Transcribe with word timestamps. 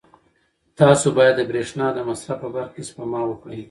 تاسو 0.79 1.07
باید 1.17 1.35
د 1.37 1.41
برېښنا 1.49 1.87
د 1.93 1.99
مصرف 2.09 2.37
په 2.43 2.49
برخه 2.55 2.73
کې 2.75 2.83
سپما 2.89 3.21
وکړئ. 3.27 3.57